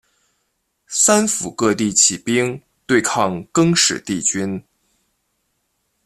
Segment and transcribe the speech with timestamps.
[0.87, 4.63] 三辅各地起兵对抗更始帝军。